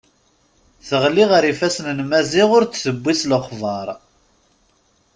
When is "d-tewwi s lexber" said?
2.65-3.87